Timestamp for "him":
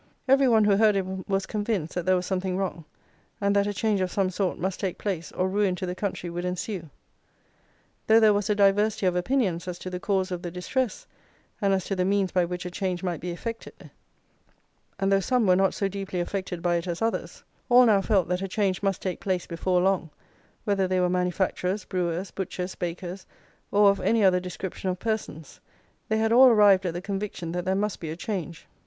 0.95-1.23